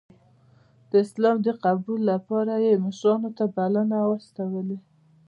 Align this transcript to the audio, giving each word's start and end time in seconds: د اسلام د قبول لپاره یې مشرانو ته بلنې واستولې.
د 0.89 0.91
اسلام 1.05 1.37
د 1.47 1.49
قبول 1.65 1.99
لپاره 2.11 2.53
یې 2.65 2.73
مشرانو 2.85 3.29
ته 3.37 3.43
بلنې 3.55 3.99
واستولې. 4.09 4.77